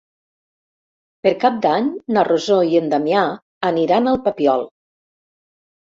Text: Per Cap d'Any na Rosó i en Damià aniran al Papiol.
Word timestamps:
Per 1.27 1.33
Cap 1.43 1.59
d'Any 1.67 1.91
na 2.17 2.25
Rosó 2.29 2.57
i 2.71 2.79
en 2.81 2.89
Damià 2.95 3.23
aniran 3.73 4.13
al 4.13 4.19
Papiol. 4.25 4.65